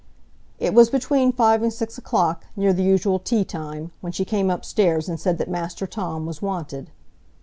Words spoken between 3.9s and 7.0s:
when she came upstairs and said that Master Tom was wanted.